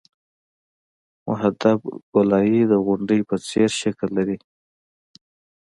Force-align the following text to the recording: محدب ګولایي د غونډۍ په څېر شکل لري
محدب 1.27 1.79
ګولایي 2.13 2.61
د 2.71 2.73
غونډۍ 2.85 3.19
په 3.29 3.35
څېر 3.47 3.69
شکل 3.81 4.07
لري 4.17 4.37